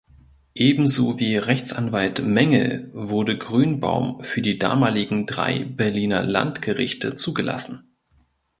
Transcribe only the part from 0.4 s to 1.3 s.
Ebenso